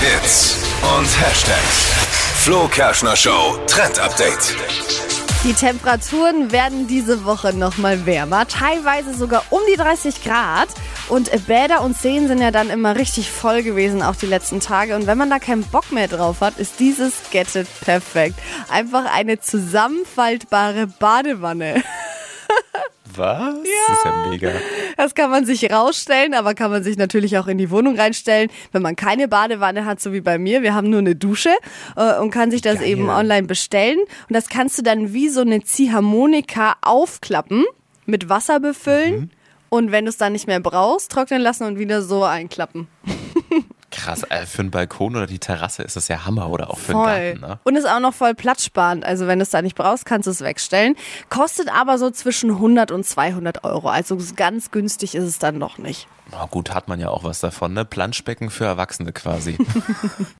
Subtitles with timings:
[0.00, 0.56] Hits
[0.96, 1.92] und Hashtags.
[2.44, 4.54] Flo Kerschner Show Trend Update.
[5.42, 10.68] Die Temperaturen werden diese Woche nochmal wärmer, teilweise sogar um die 30 Grad.
[11.08, 14.94] Und Bäder und Seen sind ja dann immer richtig voll gewesen, auch die letzten Tage.
[14.94, 18.38] Und wenn man da keinen Bock mehr drauf hat, ist dieses Gadget perfekt.
[18.70, 21.82] Einfach eine zusammenfaltbare Badewanne.
[23.18, 23.40] Was?
[23.40, 23.54] Ja.
[23.88, 24.52] Das ist ja mega.
[24.96, 28.50] Das kann man sich rausstellen, aber kann man sich natürlich auch in die Wohnung reinstellen,
[28.72, 30.62] wenn man keine Badewanne hat, so wie bei mir.
[30.62, 31.50] Wir haben nur eine Dusche
[31.96, 32.88] äh, und kann sich das Geil.
[32.88, 33.98] eben online bestellen.
[33.98, 37.64] Und das kannst du dann wie so eine Ziehharmonika aufklappen,
[38.06, 39.30] mit Wasser befüllen mhm.
[39.68, 42.88] und wenn du es dann nicht mehr brauchst, trocknen lassen und wieder so einklappen.
[43.98, 46.92] Krass, äh, für einen Balkon oder die Terrasse ist das ja Hammer oder auch für
[46.92, 47.06] voll.
[47.08, 47.52] einen Garten.
[47.54, 47.60] Ne?
[47.64, 49.04] Und ist auch noch voll platzsparend.
[49.04, 50.94] Also wenn du es da nicht brauchst, kannst du es wegstellen.
[51.28, 53.88] Kostet aber so zwischen 100 und 200 Euro.
[53.88, 56.06] Also ganz günstig ist es dann noch nicht.
[56.30, 57.84] Na gut, hat man ja auch was davon, ne?
[57.84, 59.56] Planschbecken für Erwachsene quasi.